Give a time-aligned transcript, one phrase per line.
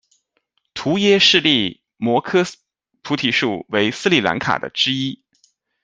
[0.73, 2.55] 闍耶室利摩诃
[3.03, 5.23] 菩提树为斯里兰卡的之一。